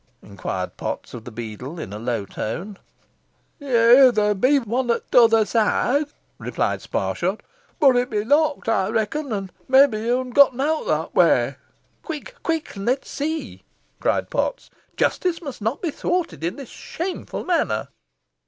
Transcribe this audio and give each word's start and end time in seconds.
inquired 0.23 0.77
Potts 0.77 1.13
of 1.13 1.25
the 1.25 1.31
beadle, 1.31 1.77
in 1.79 1.93
a 1.93 1.99
low 1.99 2.25
tone. 2.25 2.79
"Yeigh, 3.59 4.09
theere 4.11 4.33
be 4.33 4.57
one 4.57 4.89
ot 4.89 5.03
t'other 5.11 5.45
soide," 5.45 6.09
replied 6.39 6.79
Sparshot, 6.81 7.41
"boh 7.79 7.95
it 7.95 8.09
be 8.09 8.23
locked, 8.25 8.67
ey 8.67 8.89
reckon, 8.89 9.31
an 9.31 9.51
maybe 9.67 9.99
hoo'n 9.99 10.31
getten 10.31 10.59
out 10.59 10.87
that 10.87 11.13
way." 11.13 11.55
"Quick, 12.01 12.33
quick, 12.41 12.75
and 12.75 12.87
let's 12.87 13.11
see," 13.11 13.61
cried 13.99 14.31
Potts; 14.31 14.71
"justice 14.97 15.39
must 15.39 15.61
not 15.61 15.83
be 15.83 15.91
thwarted 15.91 16.43
in 16.43 16.55
this 16.55 16.69
shameful 16.69 17.43
manner." 17.45 17.89